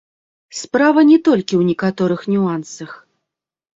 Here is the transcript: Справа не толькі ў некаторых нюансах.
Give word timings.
Справа 0.59 1.03
не 1.11 1.19
толькі 1.29 1.47
ў 1.57 1.63
некаторых 1.73 2.21
нюансах. 2.33 2.91